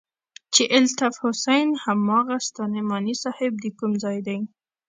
چې 0.53 0.63
الطاف 0.77 1.13
حسين 1.23 1.67
هماغه 1.83 2.37
ستا 2.47 2.63
نعماني 2.75 3.15
صاحب 3.23 3.53
د 3.59 3.65
کوم 3.77 3.91
ځاى 4.03 4.19
دى. 4.27 4.39